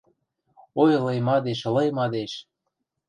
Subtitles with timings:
[0.81, 2.33] Ой, лый мадеш, лый мадеш